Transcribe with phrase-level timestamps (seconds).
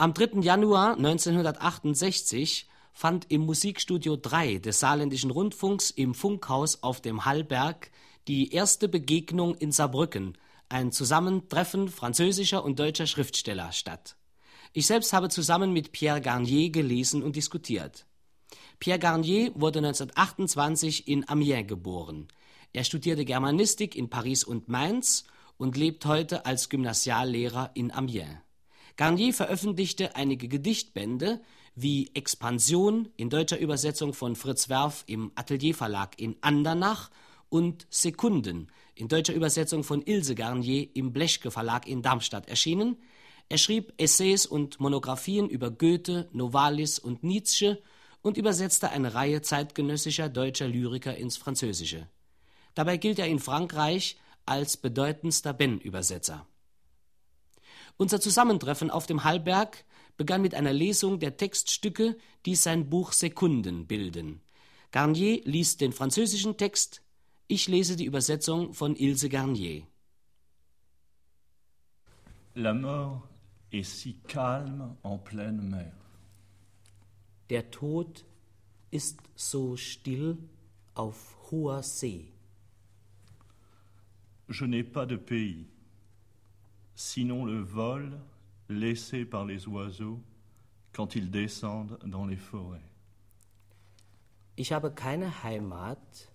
[0.00, 0.42] Am 3.
[0.42, 7.90] Januar 1968 fand im Musikstudio 3 des Saarländischen Rundfunks im Funkhaus auf dem Hallberg
[8.28, 10.38] die erste Begegnung in Saarbrücken,
[10.68, 14.16] ein Zusammentreffen französischer und deutscher Schriftsteller, statt.
[14.72, 18.06] Ich selbst habe zusammen mit Pierre Garnier gelesen und diskutiert.
[18.78, 22.28] Pierre Garnier wurde 1928 in Amiens geboren.
[22.72, 25.24] Er studierte Germanistik in Paris und Mainz
[25.56, 28.38] und lebt heute als Gymnasiallehrer in Amiens.
[28.98, 31.40] Garnier veröffentlichte einige Gedichtbände
[31.76, 37.08] wie Expansion in deutscher Übersetzung von Fritz Werf im Atelier Verlag in Andernach
[37.48, 42.96] und Sekunden in deutscher Übersetzung von Ilse Garnier im Blechke Verlag in Darmstadt erschienen.
[43.48, 47.80] Er schrieb Essays und Monographien über Goethe, Novalis und Nietzsche
[48.22, 52.08] und übersetzte eine Reihe zeitgenössischer deutscher Lyriker ins Französische.
[52.74, 56.47] Dabei gilt er in Frankreich als bedeutendster Ben-Übersetzer.
[57.98, 59.84] Unser Zusammentreffen auf dem Hallberg
[60.16, 62.16] begann mit einer Lesung der Textstücke,
[62.46, 64.40] die sein Buch Sekunden bilden.
[64.92, 67.02] Garnier liest den französischen Text,
[67.48, 69.82] ich lese die Übersetzung von Ilse Garnier.
[72.54, 73.22] La mort
[73.70, 75.92] est si calme en pleine mer.
[77.50, 78.24] Der Tod
[78.90, 80.38] ist so still
[80.94, 82.32] auf hoher See.
[84.48, 85.66] Je n'ai pas de pays,
[86.98, 88.18] sinon le vol
[88.68, 90.20] laissé par les oiseaux
[90.92, 92.90] quand ils descendent dans les forêts.
[94.56, 96.32] Ich habe keine Heimat,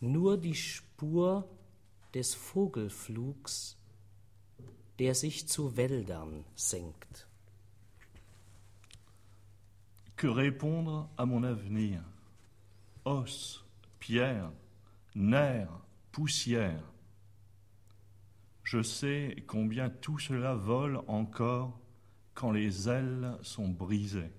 [0.00, 1.48] nur die Spur
[2.12, 3.76] des Vogelflugs,
[4.98, 7.28] der sich zu Wäldern senkt.
[10.16, 12.02] Que répondre à mon avenir?
[13.04, 13.64] Os,
[14.00, 14.52] pierre,
[15.14, 15.70] nerfs,
[16.10, 16.82] poussière.
[18.72, 21.80] Je sais combien tout cela vole encore
[22.34, 24.30] quand les ailes sont brisées.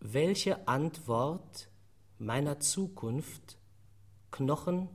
[0.00, 1.70] Welche Antwort
[2.18, 3.60] meiner Zukunft
[4.32, 4.88] Knochen,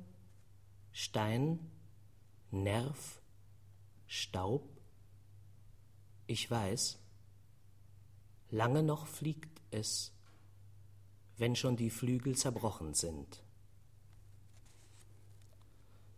[0.91, 1.59] Stein,
[2.51, 3.21] Nerv,
[4.05, 4.67] Staub?
[6.27, 6.99] Ich weiß,
[8.49, 10.13] lange noch fliegt es,
[11.37, 13.41] wenn schon die Flügel zerbrochen sind.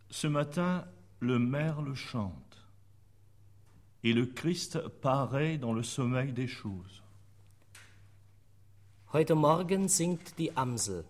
[0.09, 0.85] Ce matin,
[1.19, 2.67] le merle chante,
[4.03, 7.01] et le Christ paraît dans le sommeil des choses.
[9.13, 11.05] Heute Morgen singt die Amsel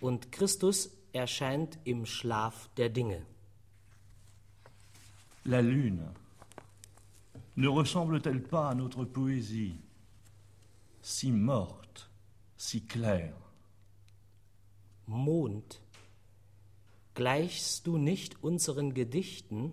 [0.00, 3.22] und Christus erscheint im Schlaf der Dinge.
[5.44, 6.12] La lune
[7.56, 9.78] ne ressemble-t-elle pas à notre poésie,
[11.02, 12.10] si morte,
[12.56, 13.34] si claire?
[15.06, 15.80] Mond,
[17.14, 19.72] gleichst du nicht unseren Gedichten,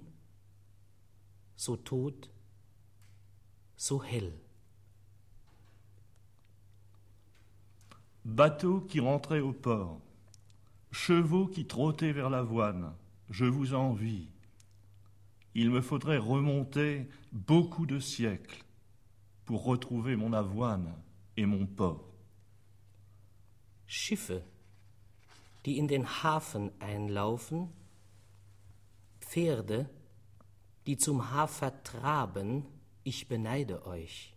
[1.55, 2.29] so tot,
[3.75, 4.33] so hell?
[8.23, 9.99] Bateaux qui rentraient au port,
[10.91, 12.93] chevaux qui trottaient vers l'avoine,
[13.29, 14.27] je vous envie.
[15.55, 18.63] Il me faudrait remonter beaucoup de siècles
[19.45, 20.93] pour retrouver mon avoine
[21.35, 22.13] et mon port.
[23.87, 24.31] Schiffe,
[25.65, 27.69] die in den Hafen einlaufen,
[29.19, 29.89] Pferde,
[30.85, 32.65] die zum Hafer traben,
[33.03, 34.33] ich beneide euch.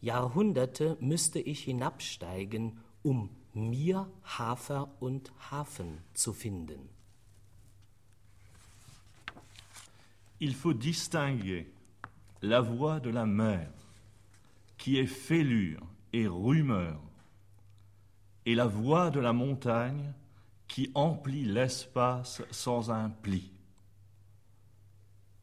[0.00, 6.88] Jahrhunderte müsste ich hinabsteigen, um mir Hafer und Hafen zu finden.
[10.38, 11.66] Il faut distinguer
[12.40, 13.70] la voix de la mer,
[14.78, 16.98] qui est fêlure et rumeur,
[18.46, 20.12] et la voix de la montagne,
[20.66, 23.50] qui emplit l'espace sans un pli.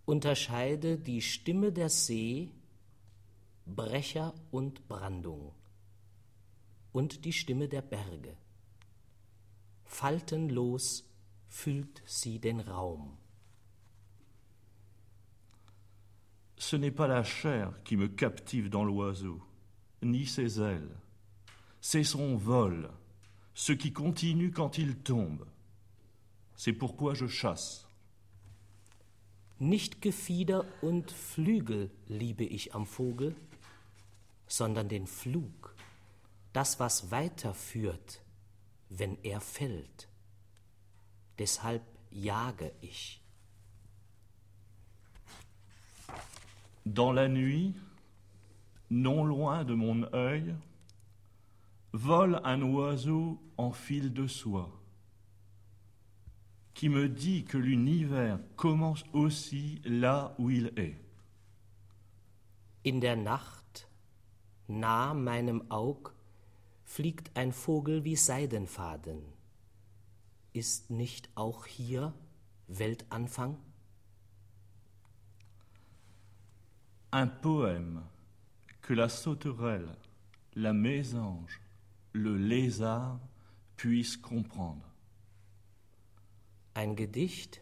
[0.08, 2.50] Unterscheide die Stimme der See,
[3.66, 5.54] Brecher und Brandung,
[6.94, 8.38] und die Stimme der Berge.
[9.84, 11.04] Faltenlos
[11.50, 13.18] füllt sie den Raum.
[16.58, 19.42] Ce n'est pas la chair qui me captive dans l'oiseau,
[20.02, 20.96] ni ses ailes.
[21.82, 22.90] C'est son vol,
[23.54, 25.46] ce qui continue quand il tombe.
[26.56, 27.88] C'est pourquoi je chasse.
[29.60, 33.36] Nicht Gefieder und Flügel liebe ich am Vogel,
[34.48, 35.76] sondern den Flug,
[36.54, 38.22] das, was weiterführt,
[38.90, 40.08] wenn er fällt.
[41.40, 43.22] Deshalb jage ich.
[46.86, 47.76] Dans la nuit,
[48.90, 50.56] non loin de mon œil,
[51.98, 54.72] vole un oiseau en fil de soie,
[56.76, 61.02] qui me dit que l'univers commence aussi là où il est.
[62.86, 63.88] In der Nacht,
[64.68, 66.14] nah meinem Aug,
[66.84, 69.22] fliegt ein Vogel wie Seidenfaden.
[70.54, 72.14] Ist nicht auch hier
[72.68, 73.58] Weltanfang?
[77.12, 78.04] Un poème
[78.82, 79.98] que la sauterelle,
[80.54, 81.60] la mésange,
[82.18, 83.20] le lézard
[83.76, 84.84] puissent comprendre.
[86.74, 87.62] Ein Gedicht,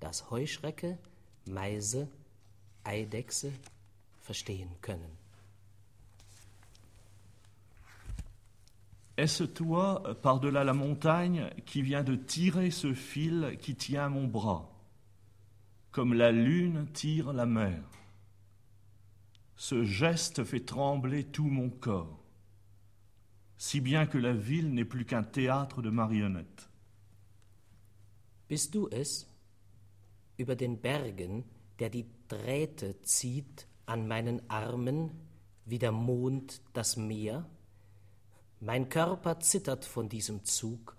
[0.00, 0.98] das Heuschrecke,
[1.46, 2.08] Meise,
[2.84, 3.52] Eidechse
[4.22, 5.10] verstehen können.
[9.16, 14.70] Est-ce toi, par-delà la montagne, qui viens de tirer ce fil qui tient mon bras,
[15.90, 17.82] comme la lune tire la mer?
[19.56, 22.25] Ce geste fait trembler tout mon corps,
[23.56, 26.68] si bien que la ville n'est plus qu'un théâtre de marionnettes.
[28.48, 29.26] Bist du es,
[30.36, 31.44] über den Bergen,
[31.78, 35.10] der die Drähte zieht an meinen Armen,
[35.64, 37.48] wie der Mond das Meer?
[38.60, 40.96] Mein Körper zittert von diesem Zug,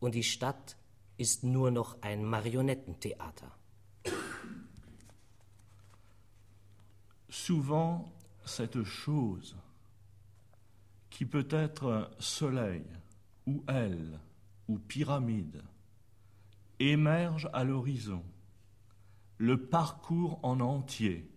[0.00, 0.76] und die Stadt
[1.16, 3.52] ist nur noch ein Marionettentheater.
[7.28, 8.10] Souvent,
[8.44, 9.54] cette chose
[11.22, 12.82] qui peut être soleil
[13.46, 14.18] ou aile
[14.66, 15.62] ou pyramide
[16.80, 18.24] émerge à l'horizon,
[19.38, 21.30] le parcours en entier,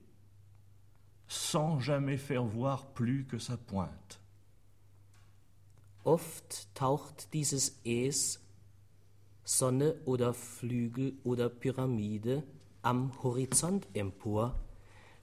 [1.27, 4.19] sans jamais faire voir plus que sa pointe.
[6.03, 8.39] Oft taucht dieses Es,
[9.43, 12.41] Sonne oder Flügel oder Pyramide,
[12.81, 14.59] am Horizont empor,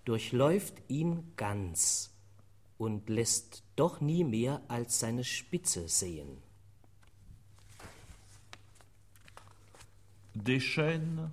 [0.04, 2.14] durchläuft ihn ganz
[2.78, 6.38] und lässt doch nie mehr als seine Spitze sehen.
[10.34, 11.30] Des chênes,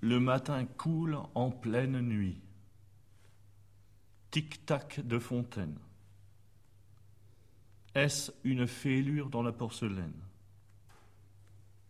[0.00, 2.40] le matin coule en pleine nuit.
[4.30, 5.78] Tic-tac de fontaine.
[7.94, 10.18] Est-ce une fêlure dans la porcelaine?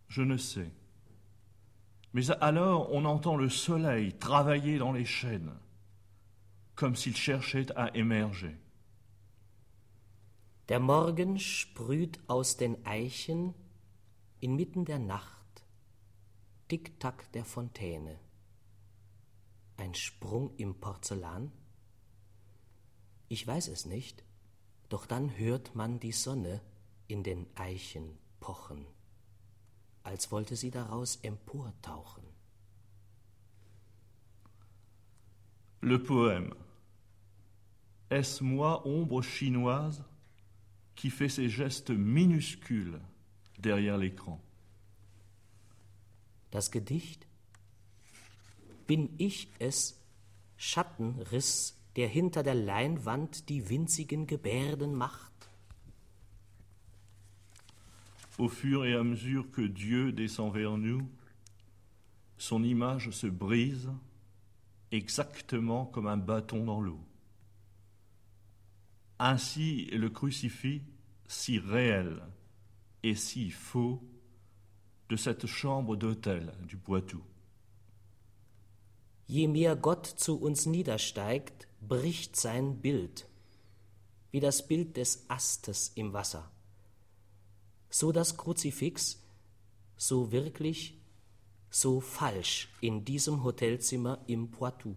[0.08, 0.70] Je ne sais.
[2.12, 5.52] Mais alors on entend le soleil travailler dans les chênes,
[6.74, 8.56] comme s'il cherchait à émerger.
[10.72, 13.52] Der Morgen sprüht aus den Eichen
[14.40, 15.66] inmitten der Nacht
[16.68, 18.18] Tick-Tack der Fontäne.
[19.76, 21.52] Ein Sprung im Porzellan?
[23.28, 24.24] Ich weiß es nicht,
[24.88, 26.62] doch dann hört man die Sonne
[27.06, 28.86] in den Eichen pochen,
[30.04, 32.24] als wollte sie daraus emportauchen.
[35.82, 36.54] Le poème.
[38.08, 40.02] Est-ce moi, ombre chinoise,
[40.94, 43.00] qui fait ces gestes minuscules
[43.58, 44.40] derrière l'écran
[46.50, 47.26] Das Gedicht?
[48.86, 49.98] Bin ich es,
[50.58, 55.32] Schattenriss, der hinter der Leinwand die winzigen Gebärden macht?
[58.38, 61.08] Au fur et à mesure que Dieu descend vers nous,
[62.38, 63.90] son image se brise
[64.90, 67.00] exactement comme un bâton dans l'eau.
[69.24, 70.82] Ainsi le crucifix
[71.28, 72.20] si réel
[73.04, 74.02] et si faux
[75.08, 77.22] de cette chambre d'hôtel du Poitou.
[79.28, 83.28] Je mehr Gott zu uns niedersteigt, bricht sein Bild,
[84.32, 86.50] wie das Bild des Astes im Wasser.
[87.90, 89.22] So das Kruzifix,
[89.96, 91.00] so wirklich,
[91.70, 94.96] so falsch in diesem Hotelzimmer im Poitou.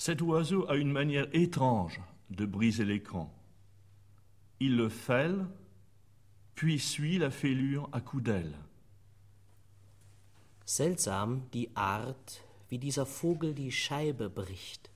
[0.00, 3.30] Cet oiseau a une manière étrange de briser l'écran.
[4.58, 5.46] Il le fêle,
[6.54, 8.56] puis suit la fêlure à coups d'aile.
[10.64, 14.90] Seltsam die Art, wie dieser Vogel die Scheibe bricht.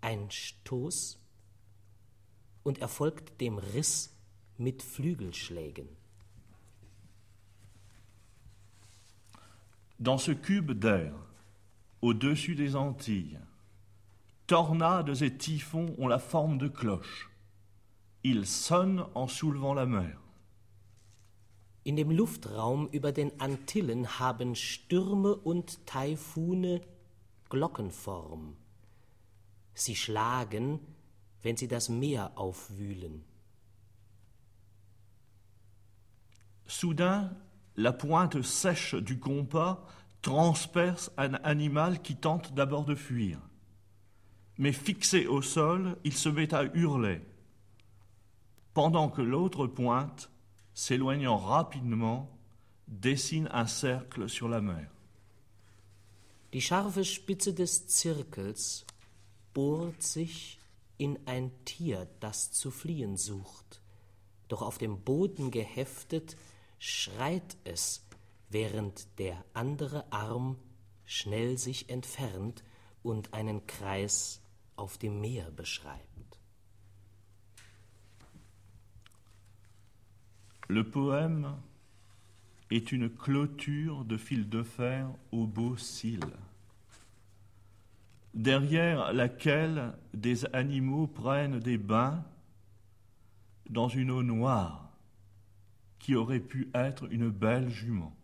[0.00, 1.18] Ein Stoß
[2.62, 4.16] und er folgt dem Riss
[4.56, 5.88] mit Flügelschlägen.
[9.98, 11.12] Dans ce cube d'air,
[12.00, 13.38] au-dessus des Antilles,
[14.50, 17.28] tornades et typhons ont la forme de cloches.
[18.24, 20.18] Ils sonnent en soulevant la mer.
[21.84, 26.80] In dem Luftraum über den Antillen haben Stürme und Taifune
[27.48, 28.56] Glockenform.
[29.72, 30.80] Sie schlagen,
[31.42, 33.22] wenn sie das Meer aufwühlen.
[36.66, 37.36] Soudain,
[37.76, 39.78] la pointe sèche du compas
[40.22, 43.38] transperce un animal qui tente d'abord de fuir.
[44.60, 47.22] Mais fixé au sol, il se met à hurler,
[48.74, 50.30] pendant que l'autre pointe,
[50.74, 52.30] s'éloignant rapidement,
[52.86, 54.90] dessine un cercle sur la mer.
[56.52, 58.84] Die scharfe Spitze des Zirkels
[59.54, 60.58] bohrt sich
[60.98, 63.80] in ein Tier, das zu fliehen sucht.
[64.48, 66.36] Doch auf dem Boden geheftet
[66.78, 68.04] schreit es,
[68.50, 70.58] während der andere Arm
[71.06, 72.62] schnell sich entfernt
[73.02, 74.39] und einen Kreis
[74.80, 76.40] auf dem Meer beschreibt.
[80.68, 81.56] Le poème
[82.70, 86.36] est une clôture de fil de fer au beau cils,
[88.34, 92.24] derrière laquelle des animaux prennent des bains
[93.68, 94.90] dans une eau noire
[95.98, 98.16] qui aurait pu être une belle jument.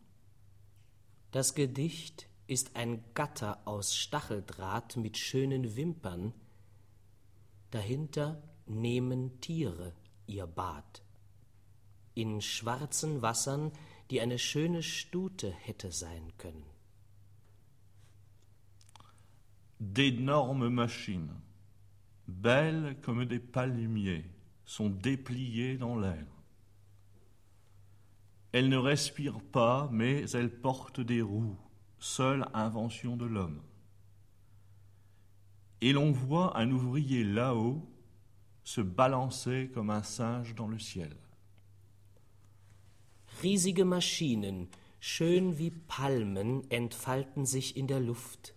[1.32, 6.32] Das Gedicht ist ein Gatter aus Stacheldraht mit schönen Wimpern.
[7.70, 9.92] Dahinter nehmen Tiere
[10.26, 11.02] ihr Bad.
[12.14, 13.72] In schwarzen Wassern,
[14.10, 16.64] die eine schöne Stute hätte sein können.
[19.78, 21.42] D'énormes machines,
[22.26, 24.24] belles comme des palmiers,
[24.64, 26.26] sont dépliées dans l'air.
[28.52, 31.58] Elles ne respirent pas, mais elles portent des roues,
[31.98, 33.60] seule invention de l'homme.
[35.80, 37.82] Et l'on voit un ouvrier là-haut
[38.64, 41.16] se balancer comme un singe dans le ciel.
[43.42, 44.68] Riesige Maschinen,
[44.98, 48.54] schön wie Palmen, entfalten sich in der Luft.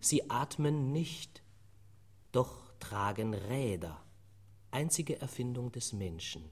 [0.00, 1.42] Sie atmen nicht,
[2.32, 4.02] doch tragen Räder,
[4.70, 6.44] einzige Erfindung des Menschen.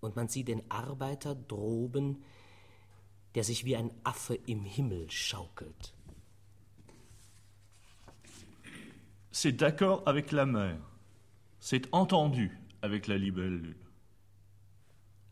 [0.00, 2.22] Und man sieht den Arbeiter droben,
[3.34, 5.94] der sich wie ein Affe im Himmel schaukelt.
[9.36, 10.78] C'est d'accord avec la mer,
[11.58, 13.74] c'est entendu avec la libellule.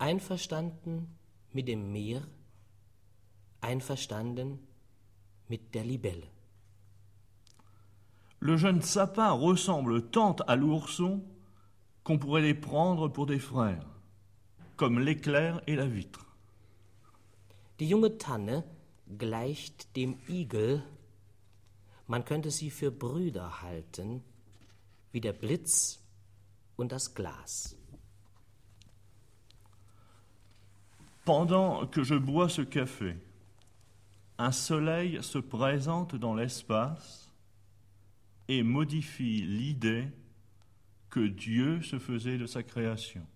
[0.00, 1.06] Einverstanden
[1.54, 2.23] mit dem Meer,
[3.61, 4.59] einverstanden
[5.49, 6.26] mit der Libelle.
[8.40, 11.23] Le jeune sapin ressemble tant à l'ourson
[12.02, 13.87] qu'on pourrait les prendre pour des frères,
[14.75, 16.26] comme l'éclair et la vitre.
[17.78, 18.64] Die junge Tanne
[19.06, 20.82] gleicht dem Igel,
[22.12, 24.23] man könnte sie für Brüder halten,
[25.12, 25.99] wie der Blitz
[26.76, 27.75] und das Glas.
[31.25, 33.16] Pendant que je bois ce café,
[34.37, 37.33] un soleil se présente dans l'espace
[38.47, 40.07] et modifie l'idée
[41.09, 43.26] que Dieu se faisait de sa création.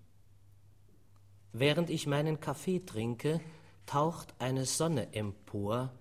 [1.54, 3.40] Während ich meinen Kaffee trinke,
[3.86, 5.94] taucht eine Sonne empor,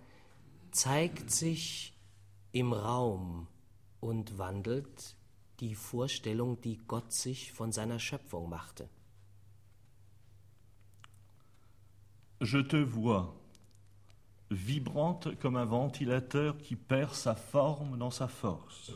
[0.71, 1.94] zeigt sich
[2.55, 3.47] im Raum
[3.99, 5.17] und wandelt
[5.59, 8.87] die Vorstellung, die Gott sich von seiner Schöpfung machte.
[12.39, 13.35] Je te vois,
[14.49, 18.93] vibrante comme un ventilateur qui perd sa forme dans sa force.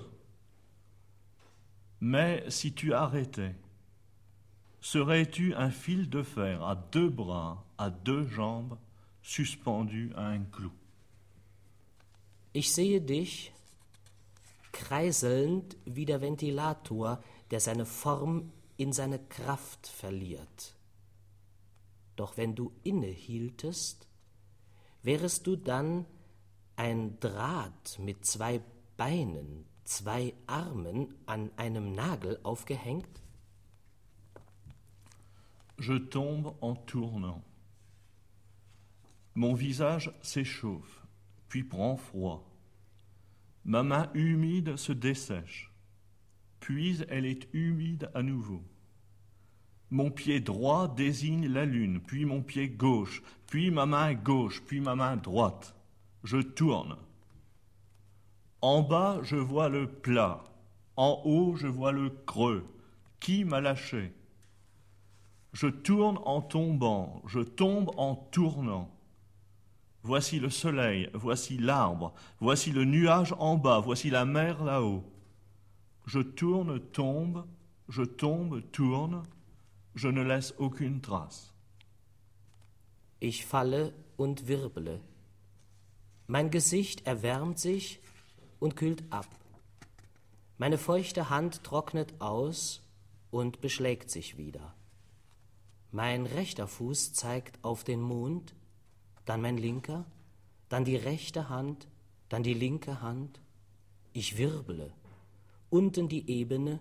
[2.00, 3.56] Mais si tu arrêtais,
[4.80, 8.78] serais-tu un fil de fer à deux bras, à deux jambes,
[9.22, 10.72] suspendu à un clou?
[12.52, 13.54] Ich sehe dich
[14.72, 20.76] kreiselnd wie der Ventilator, der seine Form in seine Kraft verliert.
[22.16, 24.08] Doch wenn du innehieltest,
[25.04, 26.06] wärest du dann
[26.76, 28.62] ein Draht mit zwei
[28.98, 33.22] Beinen, zwei Armen an einem Nagel aufgehängt?
[35.78, 37.42] Je tombe en tournant.
[39.34, 40.99] Mon visage s'échauffe,
[41.50, 42.48] puis prend froid.
[43.66, 45.74] Ma main humide se dessèche,
[46.60, 48.64] puis elle est humide à nouveau.
[49.92, 54.80] Mon pied droit désigne la lune, puis mon pied gauche, puis ma main gauche, puis
[54.80, 55.76] ma main droite.
[56.24, 56.96] Je tourne.
[58.62, 60.44] En bas, je vois le plat.
[60.96, 62.66] En haut, je vois le creux.
[63.20, 64.14] Qui m'a lâché?
[65.54, 68.92] Je tourne en tombant, je tombe en tournant.
[70.04, 75.04] Voici le soleil, voici l'arbre, voici le nuage en bas, voici la mer là-haut.
[76.06, 77.46] Je tourne, tombe,
[77.90, 79.24] je tombe, tourne,
[79.96, 81.54] je ne laisse aucune trace.
[83.20, 85.02] Ich falle und wirble.
[86.28, 88.00] Mein Gesicht erwärmt sich
[88.60, 89.28] und kühlt ab.
[90.58, 92.82] Meine feuchte Hand trocknet aus
[93.32, 94.74] und beschlägt sich wieder.
[95.92, 98.54] Mein rechter Fuß zeigt auf den Mond,
[99.30, 100.06] dann mein linker,
[100.70, 101.88] dann die rechte Hand,
[102.30, 103.40] dann die linke Hand.
[104.12, 104.92] Ich wirble.
[105.70, 106.80] Unten die Ebene,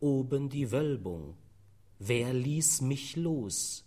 [0.00, 1.36] oben die Wölbung.
[2.00, 3.84] Wer ließ mich los?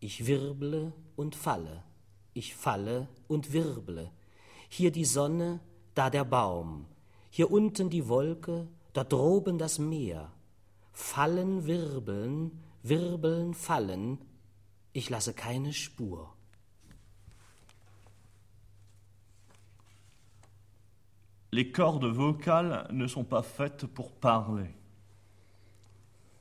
[0.00, 1.82] Ich wirble und falle,
[2.34, 4.10] ich falle und wirble.
[4.68, 5.60] Hier die Sonne,
[5.94, 6.84] da der Baum,
[7.30, 10.30] hier unten die Wolke, dort droben das Meer.
[10.92, 14.18] Fallen, wirbeln, wirbeln, fallen,
[14.92, 16.33] ich lasse keine Spur.
[21.54, 24.74] Les cordes vocales ne sont pas faites pour parler,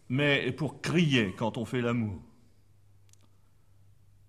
[0.09, 2.19] mais pour crier quand on fait l'amour.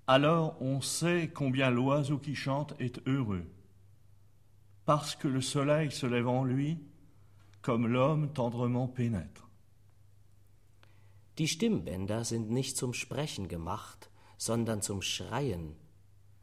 [0.06, 3.46] Alors on sait combien l'oiseau qui chante est heureux,
[4.84, 6.76] parce que le soleil se lève en lui,
[7.62, 9.48] comme l'homme tendrement pénètre.
[11.38, 15.76] Die Stimmbänder sind nicht zum Sprechen gemacht, sondern zum Schreien,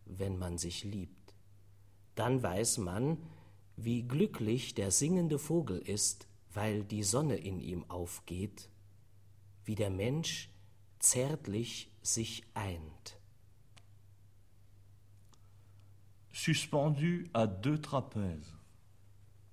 [0.07, 1.35] wenn man sich liebt.
[2.15, 3.19] Dann weiß man,
[3.83, 8.69] wie glücklich der singende Vogel ist, weil die Sonne in ihm aufgeht,
[9.65, 10.49] wie der Mensch
[10.99, 13.17] zärtlich sich eint.
[16.33, 18.55] Suspendus à deux trapèzes,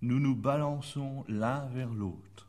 [0.01, 2.49] nous nous balançons l'un vers l'autre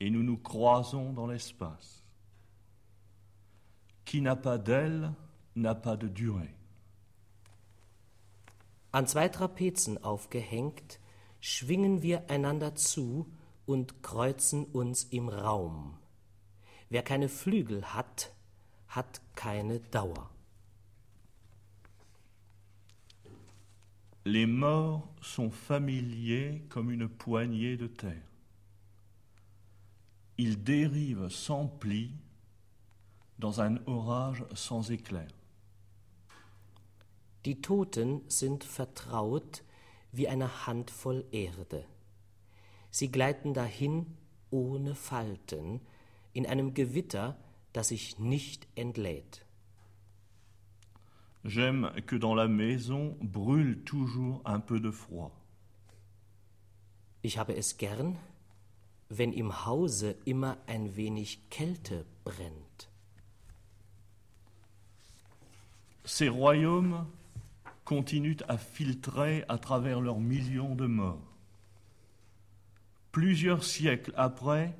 [0.00, 2.02] et nous nous croisons dans l'espace.
[4.04, 5.12] Qui n'a pas d'aile
[5.54, 6.54] n'a pas de durée.
[8.92, 10.98] An zwei Trapezen aufgehängt,
[11.40, 13.30] schwingen wir einander zu
[13.64, 15.96] und kreuzen uns im Raum.
[16.88, 18.32] Wer keine Flügel hat,
[18.88, 20.30] hat keine Dauer.
[24.24, 28.26] Les morts sont familiers comme une poignée de terre.
[30.36, 32.12] Ils dérivent sans pli
[33.38, 35.28] dans un orage sans éclair.
[37.44, 39.62] Die Toten sind vertraut
[40.12, 41.86] wie eine Handvoll Erde.
[42.90, 44.06] Sie gleiten dahin
[44.50, 45.80] ohne Falten,
[46.32, 47.36] in einem Gewitter,
[47.72, 49.44] das sich nicht entlädt.
[51.42, 55.32] J'aime que dans la maison brûle toujours un peu de froid.
[57.22, 58.18] Ich habe es gern,
[59.08, 62.88] wenn im Hause immer ein wenig Kälte brennt.
[66.04, 67.06] Ces royaumes
[67.90, 71.34] continuent à filtrer à travers leurs millions de morts.
[73.10, 74.78] Plusieurs siècles après,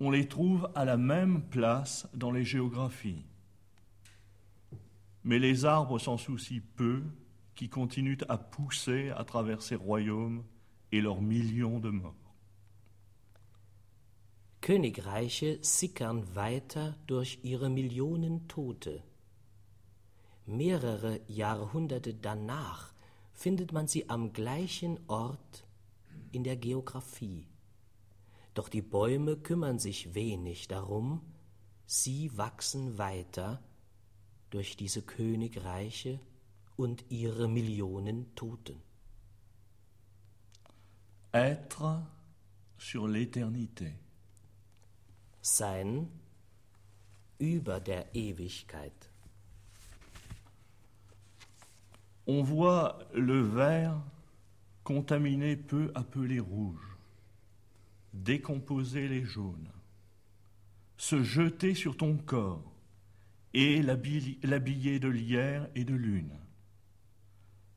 [0.00, 3.26] on les trouve à la même place dans les géographies.
[5.22, 7.02] Mais les arbres s'en soucient peu,
[7.54, 10.42] qui continuent à pousser à travers ces royaumes
[10.92, 12.14] et leurs millions de morts.
[14.62, 19.02] Königreiche sickern weiter durch ihre Millionen Tote.
[20.46, 22.92] Mehrere Jahrhunderte danach
[23.32, 25.66] findet man sie am gleichen Ort
[26.32, 27.46] in der Geographie.
[28.54, 31.20] Doch die Bäume kümmern sich wenig darum,
[31.86, 33.62] sie wachsen weiter
[34.50, 36.20] durch diese Königreiche
[36.76, 38.80] und ihre Millionen Toten.
[41.32, 42.06] Être
[42.78, 43.92] sur l'éternité.
[45.42, 46.08] Sein
[47.38, 49.05] über der Ewigkeit.
[52.26, 54.00] On voit le vert
[54.82, 56.96] contaminer peu à peu les rouges,
[58.12, 59.70] décomposer les jaunes,
[60.96, 62.72] se jeter sur ton corps
[63.52, 66.38] et l'habiller de lierre et de lune,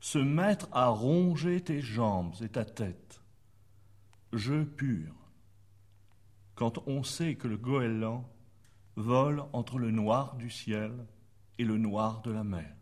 [0.00, 3.22] se mettre à ronger tes jambes et ta tête,
[4.32, 5.14] jeu pur,
[6.54, 8.28] quand on sait que le goéland
[8.96, 10.92] vole entre le noir du ciel
[11.58, 12.79] et le noir de la mer.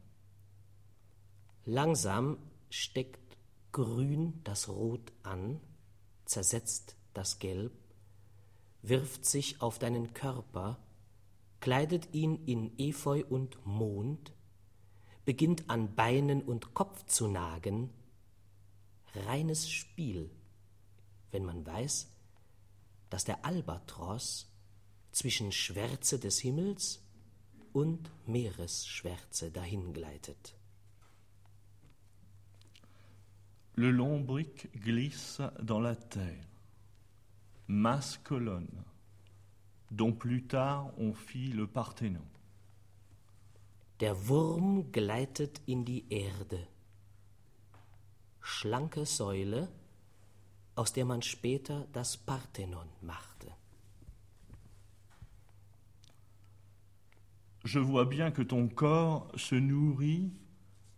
[1.70, 2.38] Langsam
[2.70, 3.36] steckt
[3.72, 5.60] Grün das Rot an,
[6.24, 7.74] zersetzt das Gelb,
[8.80, 10.78] wirft sich auf deinen Körper,
[11.60, 14.32] kleidet ihn in Efeu und Mond,
[15.26, 17.90] beginnt an Beinen und Kopf zu nagen,
[19.14, 20.30] reines Spiel,
[21.32, 22.08] wenn man weiß,
[23.10, 24.50] dass der Albatros
[25.12, 27.02] zwischen Schwärze des Himmels
[27.74, 30.57] und Meeresschwärze dahingleitet.
[33.78, 36.44] Le lombric glisse dans la terre,
[37.68, 38.82] masse colonne,
[39.92, 42.26] dont plus tard on fit le Parthénon.
[44.00, 46.66] Der Wurm gleitet in die Erde.
[48.40, 49.68] Schlanke Säule,
[50.74, 53.46] aus der man später das Parthenon machte.
[57.64, 60.32] Je vois bien que ton corps se nourrit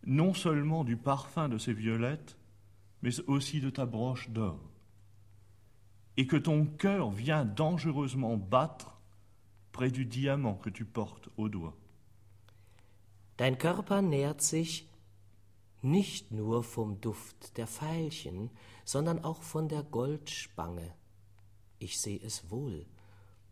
[0.06, 2.38] non seulement du parfum de ces violettes,
[3.02, 4.60] mais aussi de ta broche d'or,
[6.16, 9.00] et que ton cœur vient dangereusement battre
[9.72, 11.76] près du diamant que tu portes au doigt.
[13.36, 14.88] Dein Körper nährt sich
[15.82, 18.50] nicht nur vom Duft der Veilchen,
[18.84, 20.94] sondern auch von der Goldspange.
[21.78, 22.86] Ich seh es wohl,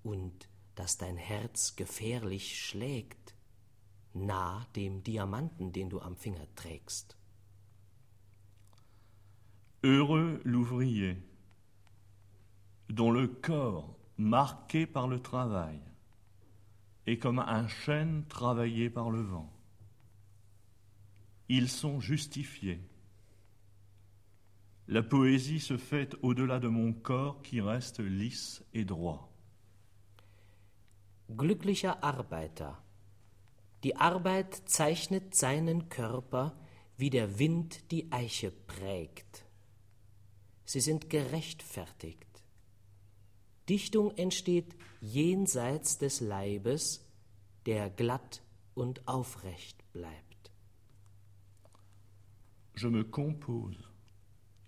[0.03, 3.35] und dass dein Herz gefährlich schlägt,
[4.13, 7.18] nah dem Diamanten, den du am Finger trägst.
[9.85, 11.17] Heureux l'ouvrier,
[12.89, 15.81] dont le corps, marqué par le travail,
[17.07, 19.53] est comme un chêne travaillé par le vent.
[21.49, 22.81] Ils sont justifiés.
[24.89, 29.33] La poésie se fait au-delà de mon corps qui reste lisse et droit.
[31.31, 32.73] Glücklicher Arbeiter.
[33.85, 36.59] Die Arbeit zeichnet seinen Körper,
[36.97, 39.48] wie der Wind die Eiche prägt.
[40.69, 42.43] Sie sind gerechtfertigt.
[43.71, 47.07] Dichtung entsteht jenseits des Leibes,
[47.65, 48.43] der glatt
[48.75, 50.51] und aufrecht bleibt.
[52.77, 53.83] Je me compose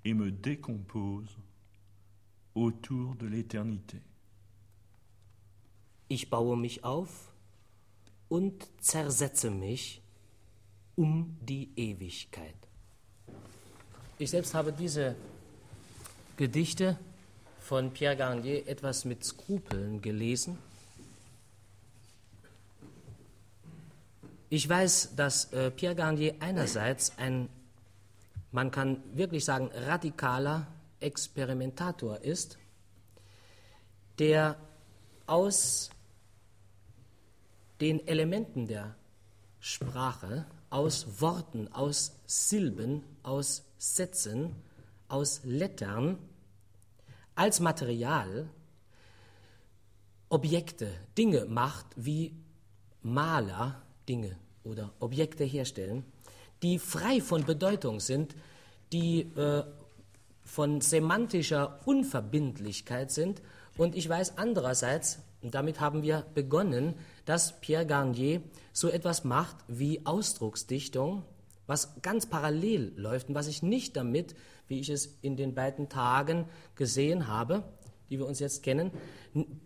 [0.02, 1.36] et me décompose
[2.54, 4.00] autour de l'éternité.
[6.08, 7.30] Ich baue mich auf
[8.30, 10.00] und zersetze mich
[10.96, 12.56] um die Ewigkeit.
[14.18, 15.14] Ich selbst habe diese
[16.40, 16.98] Gedichte
[17.58, 20.56] von Pierre Garnier etwas mit Skrupeln gelesen.
[24.48, 27.50] Ich weiß, dass äh, Pierre Garnier einerseits ein,
[28.52, 30.66] man kann wirklich sagen, radikaler
[31.00, 32.56] Experimentator ist,
[34.18, 34.56] der
[35.26, 35.90] aus
[37.82, 38.94] den Elementen der
[39.58, 44.56] Sprache, aus Worten, aus Silben, aus Sätzen,
[45.08, 46.16] aus Lettern
[47.40, 48.50] als Material
[50.28, 52.34] Objekte, Dinge macht, wie
[53.00, 56.04] Maler Dinge oder Objekte herstellen,
[56.62, 58.36] die frei von Bedeutung sind,
[58.92, 59.64] die äh,
[60.44, 63.40] von semantischer Unverbindlichkeit sind.
[63.78, 68.42] Und ich weiß andererseits, und damit haben wir begonnen, dass Pierre Garnier
[68.74, 71.24] so etwas macht wie Ausdrucksdichtung,
[71.66, 74.34] was ganz parallel läuft und was ich nicht damit,
[74.70, 77.64] wie ich es in den beiden Tagen gesehen habe,
[78.08, 78.92] die wir uns jetzt kennen,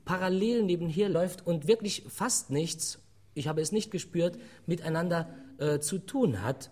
[0.04, 2.98] parallel nebenher läuft und wirklich fast nichts,
[3.34, 6.70] ich habe es nicht gespürt, miteinander äh, zu tun hat.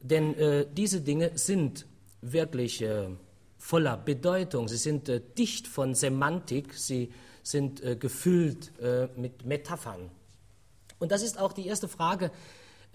[0.00, 1.86] Denn äh, diese Dinge sind
[2.20, 3.08] wirklich äh,
[3.58, 10.10] voller Bedeutung, sie sind äh, dicht von Semantik, sie sind äh, gefüllt äh, mit Metaphern.
[10.98, 12.30] Und das ist auch die erste Frage,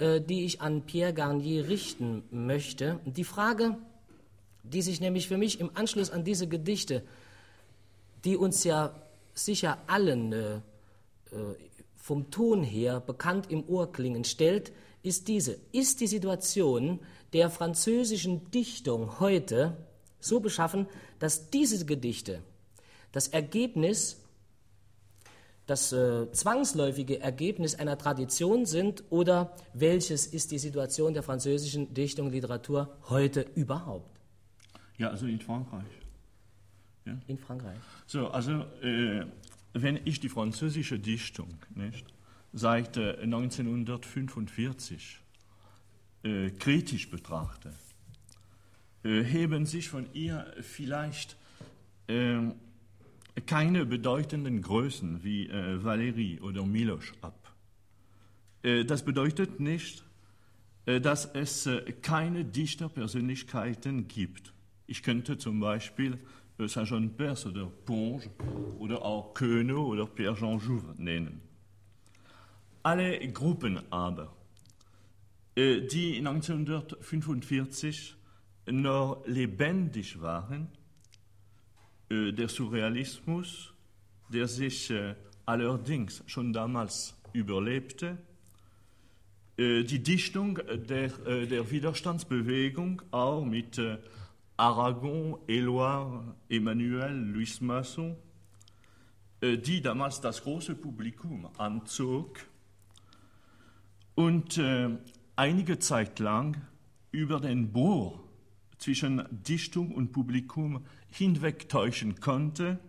[0.01, 3.01] die ich an Pierre Garnier richten möchte.
[3.03, 3.77] Die Frage,
[4.69, 7.03] die sich nämlich für mich im Anschluss an diese Gedichte,
[8.25, 8.95] die uns ja
[9.33, 10.61] sicher allen äh, äh,
[11.95, 14.71] vom Ton her bekannt im Ohr klingen, stellt,
[15.03, 15.57] ist diese.
[15.71, 16.99] Ist die Situation
[17.33, 19.77] der französischen Dichtung heute
[20.19, 20.87] so beschaffen,
[21.19, 22.41] dass diese Gedichte
[23.11, 24.17] das Ergebnis
[25.69, 32.25] das äh, zwangsläufige Ergebnis einer Tradition sind oder welches ist die Situation der französischen Dichtung
[32.27, 34.18] und Literatur heute überhaupt?
[34.99, 35.87] Ja, also in Frankreich.
[37.05, 37.17] Ja?
[37.27, 37.79] In Frankreich.
[38.05, 39.25] So, also äh,
[39.73, 42.05] wenn ich die französische Dichtung nicht,
[42.51, 45.19] seit äh, 1945
[46.23, 47.73] äh, kritisch betrachte,
[49.03, 51.37] äh, heben sich von ihr vielleicht
[52.09, 52.55] ähm,
[53.45, 57.53] keine bedeutenden Größen wie äh, Valerie oder Miloš ab.
[58.63, 60.03] Äh, das bedeutet nicht,
[60.85, 61.69] äh, dass es
[62.01, 64.51] keine Dichterpersönlichkeiten gibt.
[64.89, 66.17] Ich könnte zum Beispiel
[66.57, 68.23] äh, Saint-Jean Perse oder Ponge
[68.79, 71.41] oder auch Queneau oder Pierre-Jean Jouve nennen.
[72.81, 74.35] Alle Gruppen aber,
[75.55, 78.15] äh, die 1945
[78.65, 80.69] noch lebendig waren,
[82.09, 83.71] äh, der Surrealismus,
[84.29, 84.91] der sich
[85.45, 88.17] allerdings schon damals überlebte,
[89.57, 93.81] die Dichtung der, der Widerstandsbewegung auch mit
[94.59, 98.15] Aragon, Éluard, Emmanuel, Luis Masson,
[99.41, 102.45] die damals das große Publikum anzog
[104.15, 104.61] und
[105.37, 106.57] einige Zeit lang
[107.11, 108.19] über den Bohr
[108.79, 112.79] zwischen Dichtung und Publikum hinwegtäuschen konnte.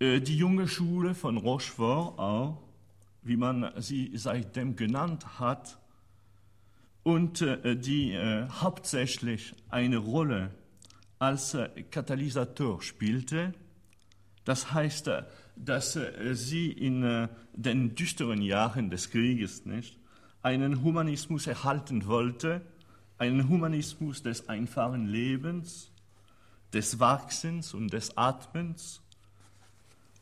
[0.00, 2.62] Äh, die junge Schule von Rochefort auch,
[3.22, 5.78] wie man sie seitdem genannt hat,
[7.02, 10.50] und äh, die äh, hauptsächlich eine Rolle
[11.18, 11.56] als
[11.90, 13.54] Katalysator spielte.
[14.44, 15.08] Das heißt,
[15.54, 15.98] dass
[16.32, 20.00] sie in den düsteren Jahren des Krieges nicht
[20.42, 22.62] einen Humanismus erhalten wollte,
[23.18, 25.92] einen Humanismus des einfachen Lebens,
[26.72, 29.00] des Wachsens und des Atmens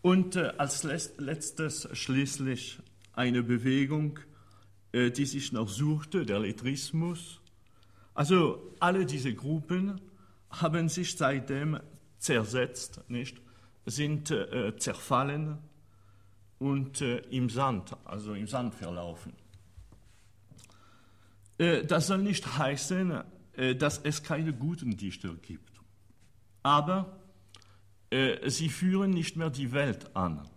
[0.03, 2.79] und äh, als letztes schließlich
[3.13, 4.19] eine Bewegung,
[4.93, 7.41] äh, die sich noch suchte, der Lettrismus.
[8.15, 10.01] Also alle diese Gruppen
[10.51, 11.79] haben sich seitdem
[12.19, 13.41] zersetzt, nicht?
[13.87, 15.59] sind äh, zerfallen
[16.59, 19.33] und äh, im Sand, also im Sand verlaufen.
[21.61, 23.23] Äh, das soll nicht heißen,
[23.53, 25.81] äh, dass es keine guten Dichter gibt.
[26.63, 27.19] Aber
[28.11, 30.49] äh, sie führen nicht mehr die Welt an,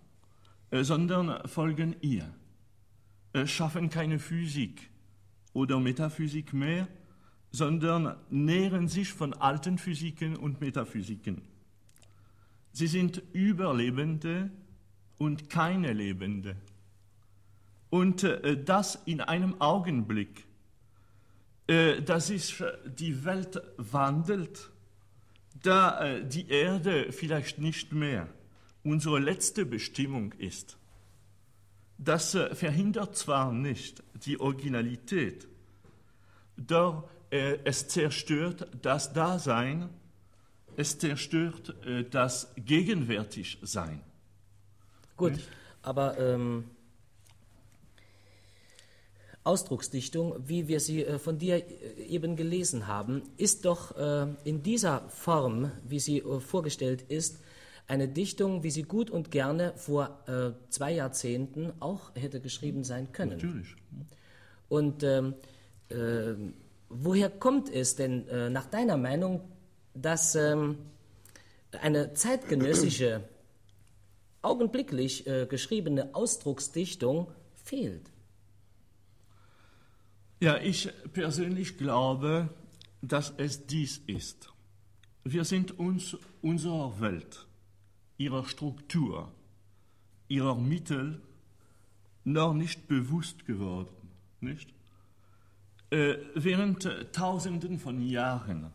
[0.71, 2.27] sondern folgen ihr,
[3.45, 4.89] schaffen keine Physik
[5.53, 6.87] oder Metaphysik mehr,
[7.51, 11.41] sondern nähren sich von alten Physiken und Metaphysiken.
[12.71, 14.49] Sie sind Überlebende
[15.17, 16.55] und keine Lebende.
[17.89, 18.23] Und
[18.65, 20.47] das in einem Augenblick,
[21.67, 24.69] äh, dass sich die Welt wandelt,
[25.61, 28.27] da äh, die Erde vielleicht nicht mehr
[28.83, 30.77] unsere letzte Bestimmung ist.
[31.97, 35.47] Das äh, verhindert zwar nicht die Originalität,
[36.55, 39.89] doch es zerstört das Dasein,
[40.77, 41.75] es zerstört
[42.11, 44.01] das Gegenwärtigsein.
[45.17, 45.39] Gut,
[45.81, 46.65] aber ähm,
[49.43, 54.63] Ausdrucksdichtung, wie wir sie äh, von dir äh, eben gelesen haben, ist doch äh, in
[54.63, 57.39] dieser Form, wie sie vorgestellt ist,
[57.87, 60.23] eine Dichtung, wie sie gut und gerne vor
[60.69, 63.37] zwei Jahrzehnten auch hätte geschrieben sein können.
[63.37, 63.75] Natürlich.
[64.69, 65.35] Und ähm,
[65.89, 66.33] äh,
[66.89, 69.41] woher kommt es denn äh, nach deiner Meinung,
[69.93, 70.77] dass ähm,
[71.81, 73.23] eine zeitgenössische,
[74.41, 78.11] augenblicklich äh, geschriebene Ausdrucksdichtung fehlt?
[80.39, 82.49] Ja, ich persönlich glaube,
[83.01, 84.49] dass es dies ist.
[85.23, 87.45] Wir sind uns unserer Welt,
[88.17, 89.31] ihrer Struktur,
[90.27, 91.21] ihrer Mittel
[92.23, 94.09] noch nicht bewusst geworden.
[94.39, 94.73] Nicht?
[95.89, 98.71] Äh, während Tausenden von Jahren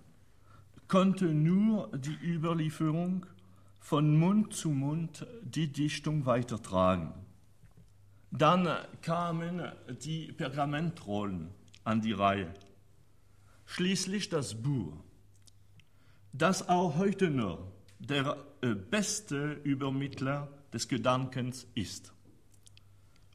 [0.87, 3.27] konnte nur die Überlieferung
[3.81, 7.13] von Mund zu Mund die Dichtung weitertragen.
[8.31, 8.69] Dann
[9.01, 9.63] kamen
[10.03, 11.49] die Pergamentrollen
[11.85, 12.53] an die Reihe.
[13.65, 14.93] Schließlich das Buch,
[16.33, 17.67] das auch heute noch
[17.99, 22.13] der beste Übermittler des Gedankens ist.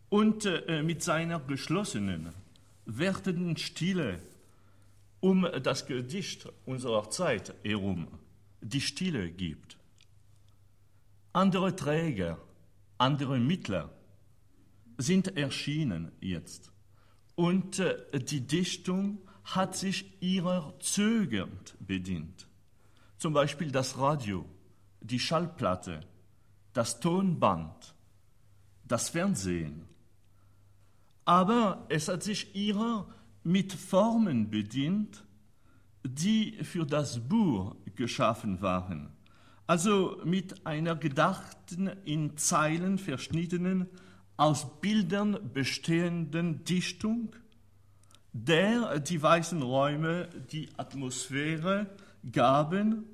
[0.10, 2.34] Und äh, mit seiner geschlossenen,
[2.86, 4.20] wertenden Stille
[5.20, 8.08] um das Gedicht unserer Zeit herum
[8.62, 9.78] die Stille gibt.
[11.32, 12.40] Andere Träger,
[12.98, 13.90] andere Mittler
[14.98, 16.72] sind erschienen jetzt.
[17.36, 22.48] Und äh, die Dichtung hat sich ihrer zögernd bedient.
[23.18, 24.46] Zum Beispiel das Radio,
[25.04, 26.00] die Schallplatte,
[26.74, 27.94] das Tonband,
[28.86, 29.86] das Fernsehen.
[31.26, 33.08] Aber es hat sich ihrer
[33.44, 35.24] mit Formen bedient,
[36.04, 39.10] die für das Buch geschaffen waren.
[39.68, 43.88] Also mit einer gedachten, in Zeilen verschnittenen
[44.36, 47.36] aus Bildern bestehenden Dichtung,
[48.34, 51.88] der die weißen Räume die Atmosphäre
[52.32, 53.06] gaben,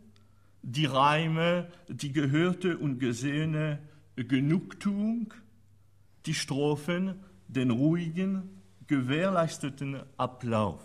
[0.61, 3.79] die Reime die gehörte und gesehene
[4.15, 5.33] Genugtuung,
[6.25, 10.81] die Strophen den ruhigen, gewährleisteten Ablauf.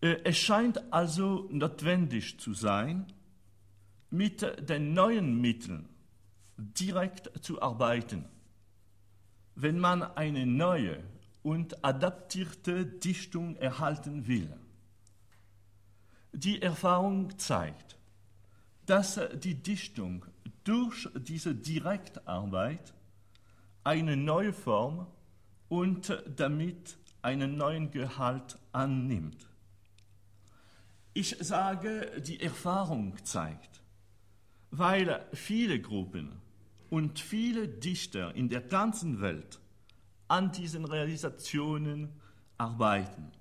[0.00, 3.06] Äh, es scheint also notwendig zu sein,
[4.10, 5.88] mit den neuen Mitteln
[6.56, 8.24] direkt zu arbeiten.
[9.54, 11.02] Wenn man eine neue
[11.42, 14.52] und adaptierte Dichtung erhalten will.
[16.32, 17.96] Die Erfahrung zeigt,
[18.86, 20.24] dass die Dichtung
[20.64, 22.94] durch diese Direktarbeit
[23.84, 25.06] eine neue Form
[25.68, 29.48] und damit einen neuen Gehalt annimmt.
[31.12, 33.82] Ich sage, die Erfahrung zeigt,
[34.70, 36.40] weil viele Gruppen
[36.88, 39.60] und viele Dichter in der ganzen Welt
[40.28, 42.10] an diesen Realisationen
[42.56, 43.32] arbeiten.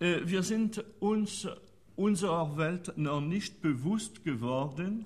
[0.00, 1.46] Äh, wir sind uns
[1.94, 5.04] unserer Welt noch nicht bewusst geworden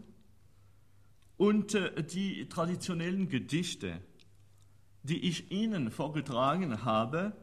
[1.36, 4.00] und äh, die traditionellen Gedichte,
[5.02, 7.36] die ich Ihnen vorgetragen habe,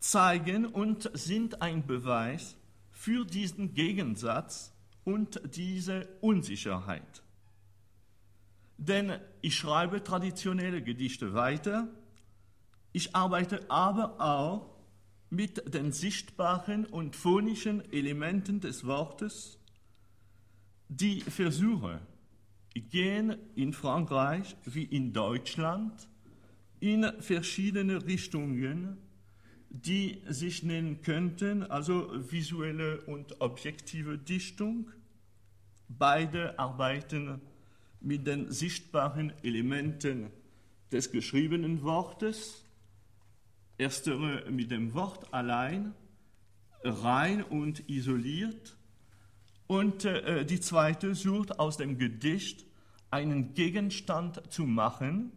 [0.00, 2.56] zeigen und sind ein Beweis
[2.90, 4.72] für diesen Gegensatz
[5.04, 7.22] und diese Unsicherheit.
[8.78, 9.12] Denn
[9.42, 11.88] ich schreibe traditionelle Gedichte weiter,
[12.96, 14.73] Ich arbeite aber auch
[15.34, 19.58] mit den sichtbaren und phonischen Elementen des Wortes.
[20.88, 22.00] Die Versuche
[22.74, 26.08] gehen in Frankreich wie in Deutschland
[26.80, 28.98] in verschiedene Richtungen,
[29.70, 34.90] die sich nennen könnten, also visuelle und objektive Dichtung.
[35.88, 37.40] Beide arbeiten
[38.00, 40.30] mit den sichtbaren Elementen
[40.92, 42.63] des geschriebenen Wortes,
[43.78, 45.94] erstere mit dem Wort allein,
[46.82, 48.76] rein und isoliert,
[49.66, 52.66] und äh, die zweite sucht aus dem Gedicht
[53.10, 55.32] einen Gegenstand zu machen,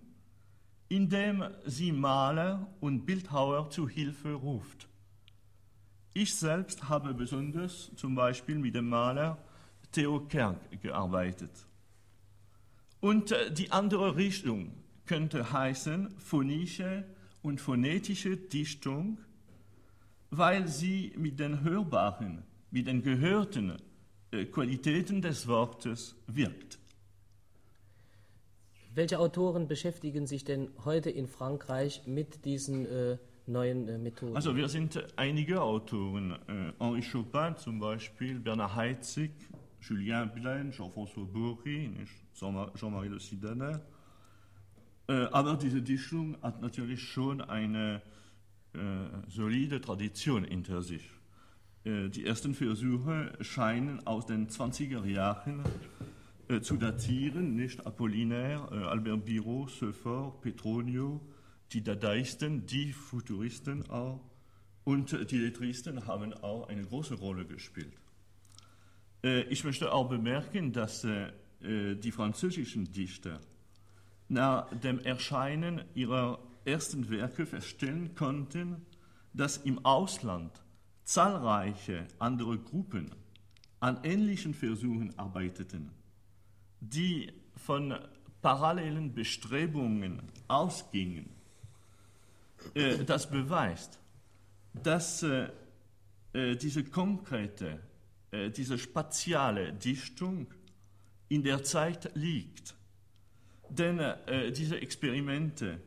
[0.90, 4.88] indem sie Maler und Bildhauer zu Hilfe ruft.
[6.14, 9.38] Ich selbst habe besonders zum Beispiel mit dem Maler
[9.92, 11.52] Theo Kerk gearbeitet.
[13.00, 14.72] Und äh, die andere Richtung
[15.06, 17.06] könnte heißen phonische
[17.48, 19.18] und phonetische Dichtung,
[20.30, 23.78] weil sie mit den hörbaren, mit den gehörten
[24.32, 26.78] äh, Qualitäten des Wortes wirkt.
[28.94, 34.36] Welche Autoren beschäftigen sich denn heute in Frankreich mit diesen äh, neuen äh, Methoden?
[34.36, 39.32] Also wir sind einige Autoren, äh, Henri Chopin zum Beispiel, Bernard Heitzig,
[39.80, 41.92] Julien Blaine, Jean-François Bourri,
[42.34, 43.82] Jean-Marie Le Sidaner.
[45.08, 48.02] Äh, aber diese Dichtung hat natürlich schon eine
[48.74, 48.80] äh,
[49.30, 51.10] solide Tradition hinter sich.
[51.86, 55.64] Äh, die ersten Versuche scheinen aus den 20er Jahren
[56.62, 61.20] zu datieren, nicht Apollinaire, Albert Biro, Sephor, Petronio,
[61.74, 64.22] die Dadaisten, die Futuristen auch
[64.86, 67.92] und die Lettristen haben auch eine große Rolle gespielt.
[69.50, 71.06] Ich möchte auch bemerken, dass
[71.60, 73.42] die französischen Dichter
[74.30, 78.86] nach dem Erscheinen ihrer ersten Werke feststellen konnten,
[79.34, 80.52] dass im Ausland
[81.04, 83.12] zahlreiche andere Gruppen
[83.80, 85.92] an ähnlichen Versuchen arbeiteten
[86.80, 87.98] die von
[88.42, 91.30] parallelen Bestrebungen ausgingen,
[92.74, 94.00] äh, das beweist,
[94.74, 95.50] dass äh,
[96.34, 97.80] äh, diese konkrete,
[98.58, 100.48] diese spatiale Dichtung
[101.30, 102.76] in der Zeit liegt.
[103.70, 104.02] Denn
[104.54, 105.80] diese Experimente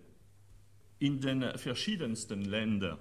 [0.98, 2.98] in den verschiedensten Ländern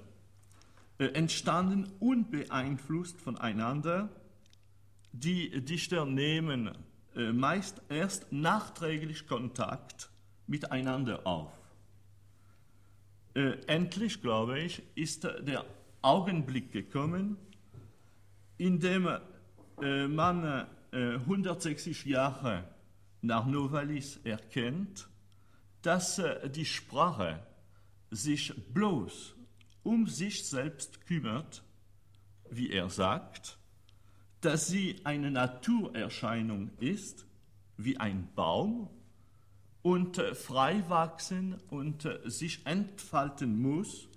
[0.97, 4.09] entstanden unbeeinflusst voneinander.
[5.11, 6.71] Die Dichter nehmen
[7.15, 10.09] äh, meist erst nachträglich Kontakt
[10.47, 11.51] miteinander auf.
[13.33, 15.65] Äh, endlich, glaube ich, ist der
[16.01, 17.37] Augenblick gekommen,
[18.57, 19.07] in dem
[19.81, 22.63] äh, man 160 Jahre
[23.21, 25.07] nach Novalis erkennt,
[25.81, 26.21] dass
[26.53, 27.39] die Sprache
[28.11, 29.35] sich bloß
[29.83, 31.63] um sich selbst kümmert,
[32.49, 33.57] wie er sagt,
[34.41, 37.25] dass sie eine Naturerscheinung ist,
[37.77, 38.89] wie ein Baum,
[39.81, 44.09] und äh, frei wachsen und äh, sich entfalten muss,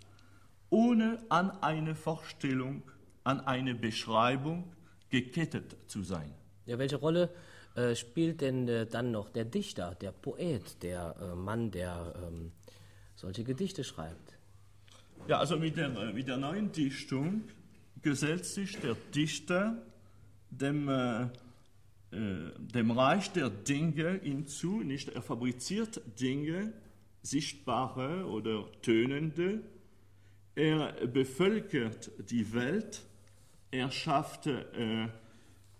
[0.71, 2.83] ohne an eine Vorstellung,
[3.25, 4.73] an eine Beschreibung
[5.09, 6.35] gekettet zu sein.
[6.67, 7.52] Ja, welche Rolle äh,
[7.95, 12.53] spielt denn äh, dann noch der Dichter, der Poet, der äh, Mann, der ähm,
[13.15, 14.37] solche Gedichte schreibt?
[15.29, 17.45] Ja, also mit der, äh, mit der neuen Dichtung
[18.03, 19.81] gesellt sich der Dichter
[20.51, 24.83] dem, äh, äh, dem Reich der Dinge hinzu.
[24.83, 25.11] Nicht?
[25.11, 26.73] Er fabriziert Dinge,
[27.23, 29.63] sichtbare oder tönende.
[30.55, 33.03] Er bevölkert die Welt.
[33.71, 35.09] Er schafft äh,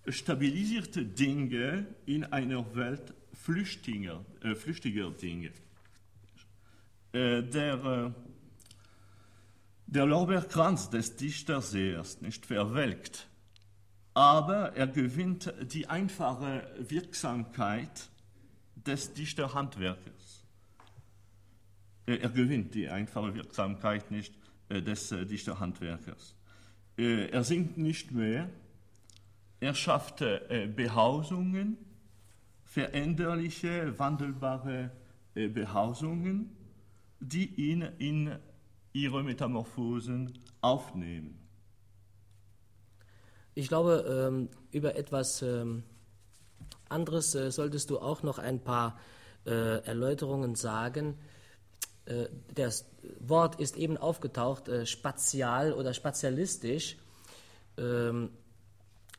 [0.09, 5.53] stabilisierte Dinge in einer Welt flüchtiger, äh, flüchtiger Dinge.
[7.13, 8.11] Äh, der, äh,
[9.87, 13.29] der Lorbeerkranz des Dichtersehers nicht verwelkt
[14.15, 18.11] aber er gewinnt die einfache Wirksamkeit
[18.75, 20.45] des Dichterhandwerkes.
[22.05, 24.35] Er gewinnt die einfache Wirksamkeit nicht
[24.69, 26.35] äh, des äh, Dichterhandwerkers.
[26.99, 28.51] Äh, er singt nicht mehr,
[29.63, 30.25] er schafft
[30.75, 31.77] Behausungen,
[32.65, 34.91] veränderliche, wandelbare
[35.35, 36.57] Behausungen,
[37.21, 38.37] die ihn in
[38.93, 41.39] ihre Metamorphosen aufnehmen.
[43.55, 45.85] Ich glaube, ähm, über etwas ähm,
[46.89, 48.99] anderes äh, solltest du auch noch ein paar
[49.47, 51.19] äh, Erläuterungen sagen.
[52.07, 52.87] Äh, das
[53.21, 56.97] Wort ist eben aufgetaucht, äh, spatial oder spatialistisch.
[57.77, 58.31] Ähm,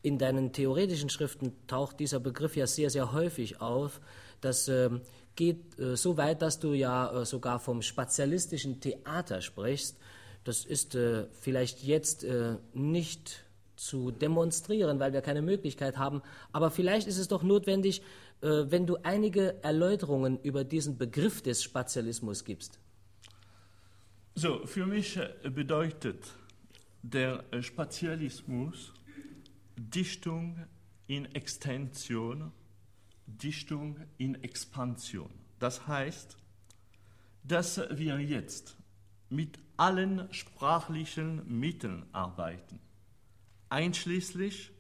[0.03, 3.99] in deinen theoretischen Schriften taucht dieser Begriff ja sehr, sehr häufig auf,
[4.41, 5.01] dass ähm,
[5.35, 9.97] geht äh, so weit, dass du ja äh, sogar vom spazialistischen Theater sprichst.
[10.43, 12.25] Das ist äh, vielleicht jetzt
[12.73, 13.45] nicht
[13.75, 18.01] zu demonstrieren, weil wir keine Möglichkeit haben, aber vielleicht ist es doch notwendig,
[18.39, 22.79] wenn du einige Erläuterungen über diesen Begriff des Spazialismus gibst.
[24.35, 26.25] So, für mich bedeutet
[27.01, 28.93] der Spazialismus
[29.77, 30.57] Dichtung
[31.07, 32.51] in Extension
[33.25, 35.29] Dichtung in Expansion.
[35.59, 36.37] Das heißt,
[37.43, 38.75] dass wir jetzt
[39.29, 42.79] mit allen sprachlichen Mitteln arbeiten,
[43.69, 44.71] einschließlich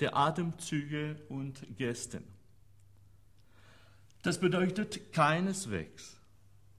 [0.00, 2.24] der Atemzüge und Gesten.
[4.22, 6.16] Das bedeutet keineswegs,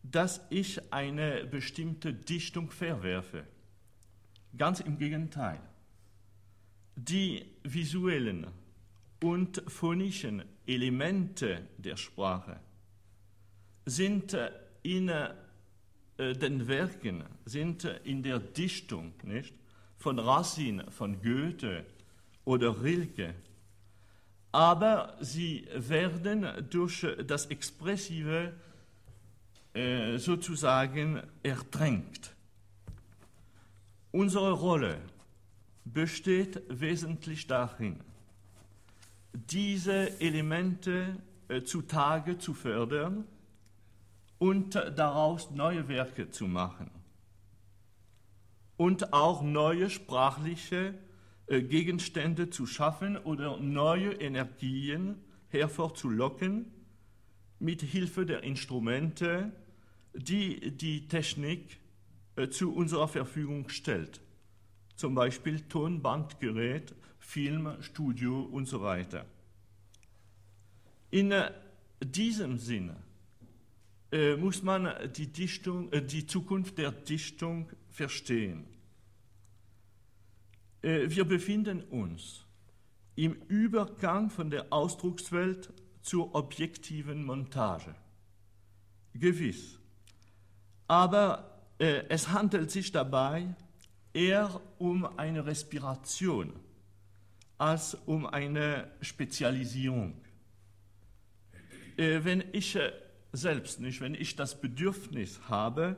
[0.04, 3.46] dass ich eine bestimmte Dichtung verwerfe.
[4.58, 5.60] Ganz im Gegenteil.
[7.02, 8.46] Die visuellen
[9.24, 12.60] und phonischen Elemente der Sprache
[13.86, 14.38] sind
[14.84, 19.54] in äh, den Werken, sind in der Dichtung nicht,
[19.96, 21.86] von Racine, von Goethe
[22.44, 23.34] oder Rilke,
[24.52, 28.52] aber sie werden durch das Expressive
[29.74, 32.36] äh, sozusagen ertränkt.
[34.12, 35.00] Unsere Rolle
[35.94, 38.00] besteht wesentlich darin,
[39.34, 41.18] diese Elemente
[41.48, 43.26] äh, zutage zu fördern
[44.38, 46.92] und daraus neue Werke zu machen
[48.78, 50.94] und auch neue sprachliche
[51.48, 55.16] äh, Gegenstände zu schaffen oder neue Energien
[55.50, 56.72] hervorzulocken
[57.60, 59.52] mit Hilfe der Instrumente,
[60.14, 61.80] die die Technik
[62.36, 64.22] äh, zu unserer Verfügung stellt.
[65.00, 69.26] Zum Beispiel Tonbandgerät Film, Studio und so weiter.
[71.10, 71.54] In äh,
[72.04, 72.98] diesem Sinne
[74.12, 78.66] äh, muss man die, Dichtung, äh, die Zukunft der Dichtung verstehen.
[80.82, 82.44] Äh, wir befinden uns
[83.16, 85.72] im Übergang von der Ausdruckswelt
[86.02, 87.96] zur objektiven Montage.
[89.14, 89.80] Gewiss.
[90.90, 93.56] Aber äh, es handelt sich dabei
[94.20, 96.52] eher um eine Respiration
[97.58, 100.14] als um eine Spezialisierung.
[101.96, 102.92] Äh, wenn ich äh,
[103.32, 105.96] selbst nicht, wenn ich das Bedürfnis habe,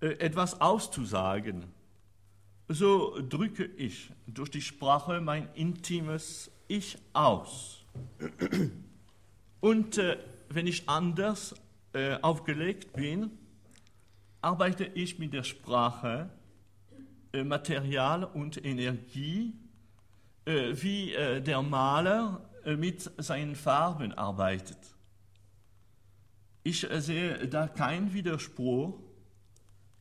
[0.00, 1.64] äh, etwas auszusagen,
[2.68, 7.84] so drücke ich durch die Sprache mein intimes Ich aus.
[9.60, 10.00] Und
[10.48, 11.54] wenn ich anders
[12.22, 13.30] aufgelegt bin,
[14.40, 16.28] arbeite ich mit der Sprache
[17.44, 19.54] Material und Energie
[20.46, 24.78] äh, wie äh, der Maler äh, mit seinen Farben arbeitet.
[26.62, 28.98] Ich sehe da keinen Widerspruch.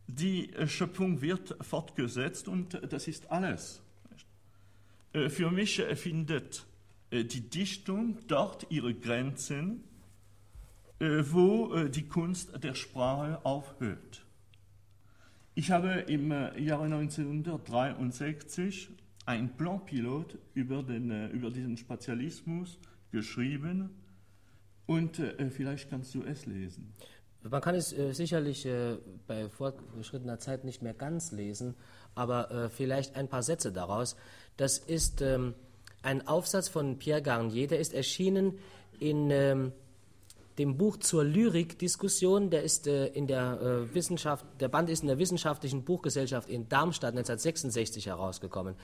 [0.07, 3.81] Die Schöpfung wird fortgesetzt und das ist alles.
[5.11, 6.65] Für mich findet
[7.11, 9.83] die Dichtung dort ihre Grenzen,
[10.99, 14.24] wo die Kunst der Sprache aufhört.
[15.58, 18.89] Ich habe im Jahre 1963
[19.26, 22.78] ein Planpilot über, äh, über diesen Spezialismus
[23.12, 23.89] geschrieben
[24.86, 26.93] und äh, vielleicht kannst du es lesen.
[27.41, 28.97] Man kann es äh, sicherlich äh,
[29.28, 31.76] bei fortgeschrittener Zeit nicht mehr ganz lesen,
[32.16, 34.18] aber äh, vielleicht ein paar Sätze daraus.
[34.58, 35.53] Das ist ähm,
[36.01, 38.60] ein Aufsatz von Pierre Garnier, der ist erschienen
[38.99, 39.72] in ähm,
[40.58, 45.08] dem Buch zur Lyrik-Diskussion, der ist äh, in der äh, Wissenschaft, der Band ist in
[45.08, 48.76] der Wissenschaftlichen Buchgesellschaft in Darmstadt 1966 herausgekommen.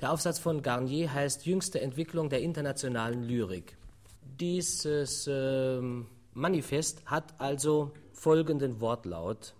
[0.00, 3.76] Der Aufsatz von Garnier heißt Jüngste Entwicklung der internationalen Lyrik.
[4.38, 5.80] Dieses äh,
[6.34, 9.54] Manifest hat also folgenden Wortlaut.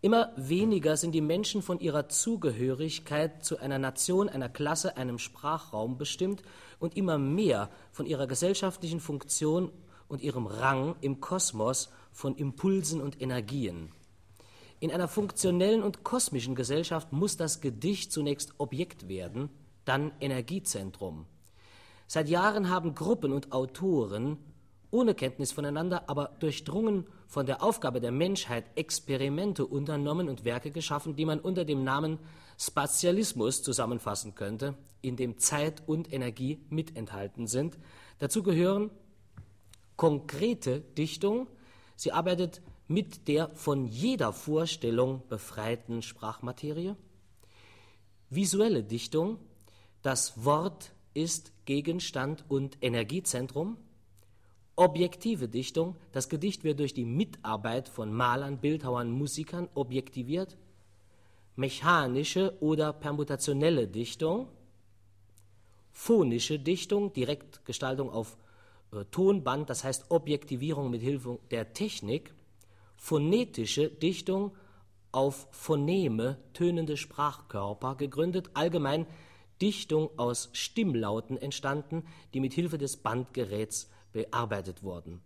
[0.00, 5.96] Immer weniger sind die Menschen von ihrer Zugehörigkeit zu einer Nation, einer Klasse, einem Sprachraum
[5.96, 6.42] bestimmt
[6.80, 9.70] und immer mehr von ihrer gesellschaftlichen Funktion
[10.12, 13.88] und ihrem Rang im Kosmos von Impulsen und Energien.
[14.78, 19.48] In einer funktionellen und kosmischen Gesellschaft muss das Gedicht zunächst Objekt werden,
[19.86, 21.24] dann Energiezentrum.
[22.06, 24.36] Seit Jahren haben Gruppen und Autoren
[24.90, 31.16] ohne Kenntnis voneinander, aber durchdrungen von der Aufgabe der Menschheit Experimente unternommen und Werke geschaffen,
[31.16, 32.18] die man unter dem Namen
[32.58, 37.78] Spatialismus zusammenfassen könnte, in dem Zeit und Energie mit enthalten sind.
[38.18, 38.90] Dazu gehören
[39.96, 41.48] konkrete Dichtung.
[41.96, 46.94] Sie arbeitet mit der von jeder Vorstellung befreiten Sprachmaterie.
[48.30, 49.38] Visuelle Dichtung,
[50.02, 53.76] das Wort ist Gegenstand und Energiezentrum
[54.74, 60.56] Objektive Dichtung, das Gedicht wird durch die Mitarbeit von Malern, Bildhauern, Musikern objektiviert.
[61.56, 64.48] Mechanische oder permutationelle Dichtung,
[65.90, 68.38] phonische Dichtung, Direktgestaltung auf
[69.10, 72.34] Tonband, das heißt Objektivierung mit Hilfe der Technik,
[72.96, 74.54] phonetische Dichtung
[75.12, 79.06] auf Phoneme, tönende Sprachkörper gegründet, allgemein
[79.60, 85.22] Dichtung aus Stimmlauten entstanden, die mit Hilfe des Bandgeräts bearbeitet wurden.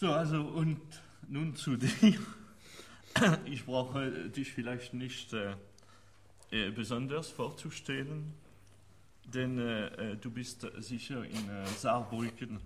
[0.00, 0.80] So, also und
[1.28, 2.18] nun zu dir.
[3.44, 8.32] Ich brauche dich vielleicht nicht äh, besonders vorzustellen,
[9.24, 12.60] denn äh, äh du bist sicher in äh, Saarbrücken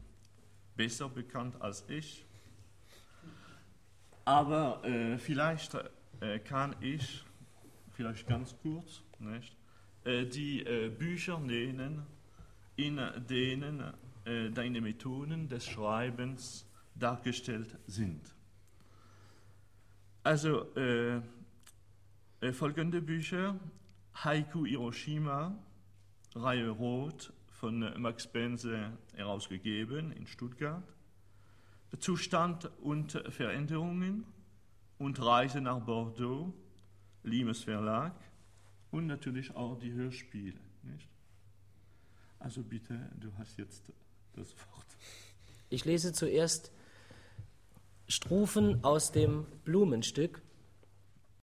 [0.76, 2.24] besser bekannt als ich.
[4.24, 5.76] Aber äh, vielleicht
[6.44, 7.22] kann ich,
[7.92, 9.54] vielleicht ganz kurz, nicht,
[10.06, 10.64] die
[10.98, 12.06] Bücher nennen,
[12.76, 12.98] in
[13.28, 13.92] denen
[14.24, 18.34] deine Methoden des Schreibens dargestellt sind.
[20.22, 21.20] Also äh,
[22.40, 23.60] äh, folgende Bücher:
[24.14, 25.54] Haiku Hiroshima,
[26.34, 30.82] Reihe Rot von Max Benze herausgegeben in Stuttgart.
[32.00, 34.24] Zustand und Veränderungen
[34.98, 36.52] und Reise nach Bordeaux,
[37.22, 38.14] Limes Verlag
[38.90, 40.58] und natürlich auch die Hörspiele.
[40.82, 41.08] Nicht?
[42.38, 43.92] Also bitte, du hast jetzt
[44.34, 44.86] das Wort.
[45.70, 46.72] Ich lese zuerst
[48.08, 50.42] Strophen aus dem Blumenstück